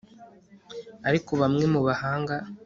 Ariko 1.07 1.31
bamwe 1.41 1.63
mu 1.73 1.79
bahanga 1.87 2.35